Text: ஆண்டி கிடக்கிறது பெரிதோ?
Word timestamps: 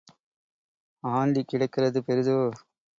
ஆண்டி 1.03 1.43
கிடக்கிறது 1.43 2.01
பெரிதோ? 2.01 2.39